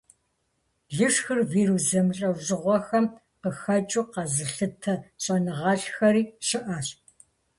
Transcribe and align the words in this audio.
Лышхыр 0.95 1.39
вирус 1.51 1.83
зэмылӀэужьыгъуэхэм 1.89 3.05
къыхэкӀыу 3.41 4.09
къэзылъытэ 4.13 4.93
щӀэныгъэлӀхэри 5.23 6.23
щыӀэщ. 6.47 6.87